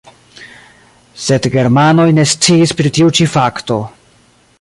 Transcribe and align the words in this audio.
Sed 1.25 1.45
germanoj 1.55 2.07
ne 2.19 2.25
sciis 2.31 2.73
pri 2.79 2.93
tiu 2.97 3.13
ĉi 3.21 3.29
fakto. 3.35 3.79